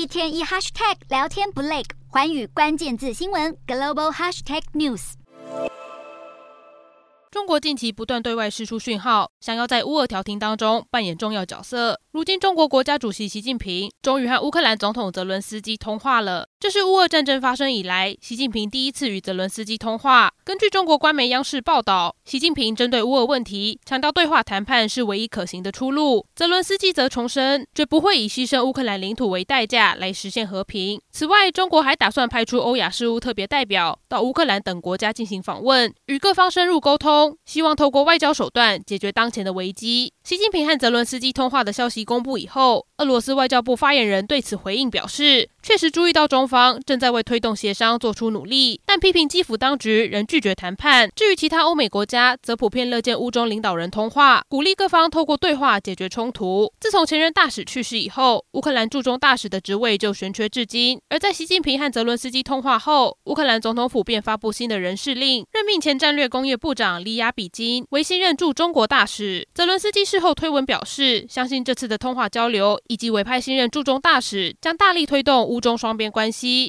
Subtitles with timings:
[0.00, 5.12] 一天一 hashtag 聊天不累，环宇关键字新闻 global hashtag news。
[7.30, 12.00] 中国近期不断对外释出讯号，想要在乌俄调停当中扮演重要角色。
[12.12, 16.48] 如今，中国国家主席习近平终于和乌克兰总统泽伦斯基通话了。
[16.60, 20.30] 这是乌俄战争发生以来，习近平第一次与泽伦斯基通话。
[20.44, 26.26] 根据中国官媒央视报道，习近平针对乌俄问题强调，对话谈判是唯一可行的出路。
[26.36, 31.00] 泽伦斯基则重申，绝不会以牺牲乌克兰领土为代价来实现和平。
[31.10, 40.12] 此外，中国还打算派出欧亚事务特别代表到乌克兰等国家进行访问，与各方深入沟通，希望透过外交手段解决当前的危机。
[40.22, 51.10] 习近平和泽伦斯基通话的消息公布以后，俄罗斯外交部发言人对此回应表示，确实注意到中方正在为推动协商做出努力，但批评基辅当局仍拒绝谈判。
[51.14, 56.72] 至于其他欧美国家，则普遍乐见乌中领导人通话，鼓励各方透过对话解决冲突。
[56.80, 61.00] 自从前任大使去世以后，乌克兰驻中大使的职位就悬缺至今。
[61.08, 69.46] 而在习近平和泽伦斯基通话后，乌克兰总统府便发布新的人事令，任命前战略工业部长里亚比金为新任驻中国大使。
[69.54, 76.68] 泽伦斯基事后推文表示，相信这次的通话交流以及委派新任驻中大使，将大力推动乌中双边关系。